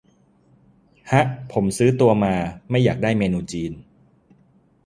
[1.11, 1.21] ฮะ
[1.53, 2.33] ผมซื้อตัว มา
[2.69, 3.71] ไม่อยากได้เมนูจีน